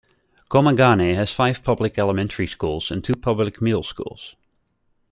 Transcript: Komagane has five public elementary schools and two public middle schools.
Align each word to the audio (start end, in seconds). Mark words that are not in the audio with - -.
Komagane 0.49 1.13
has 1.13 1.31
five 1.31 1.63
public 1.63 1.99
elementary 1.99 2.47
schools 2.47 2.89
and 2.89 3.03
two 3.03 3.13
public 3.13 3.61
middle 3.61 3.83
schools. 3.83 4.35